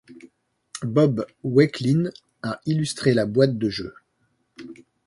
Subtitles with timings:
[0.81, 2.09] Bob Wakelin
[2.41, 3.93] a illustré la boîte de jeu.